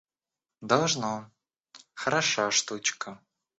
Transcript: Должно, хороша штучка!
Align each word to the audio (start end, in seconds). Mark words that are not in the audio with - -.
Должно, 0.61 1.29
хороша 1.93 2.49
штучка! 2.49 3.19